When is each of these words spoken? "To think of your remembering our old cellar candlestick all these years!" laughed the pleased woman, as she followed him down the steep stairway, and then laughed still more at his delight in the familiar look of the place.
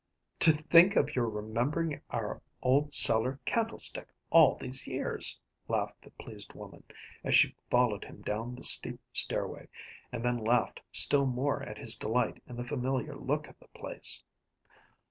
"To 0.39 0.51
think 0.51 0.95
of 0.95 1.15
your 1.15 1.29
remembering 1.29 2.01
our 2.09 2.41
old 2.63 2.91
cellar 2.91 3.39
candlestick 3.45 4.07
all 4.31 4.55
these 4.55 4.87
years!" 4.87 5.39
laughed 5.67 6.01
the 6.01 6.09
pleased 6.09 6.53
woman, 6.53 6.83
as 7.23 7.35
she 7.35 7.55
followed 7.69 8.05
him 8.05 8.23
down 8.23 8.55
the 8.55 8.63
steep 8.63 8.99
stairway, 9.13 9.67
and 10.11 10.25
then 10.25 10.39
laughed 10.43 10.81
still 10.91 11.27
more 11.27 11.61
at 11.61 11.77
his 11.77 11.95
delight 11.95 12.41
in 12.47 12.55
the 12.55 12.65
familiar 12.65 13.15
look 13.15 13.47
of 13.47 13.59
the 13.59 13.67
place. 13.75 14.23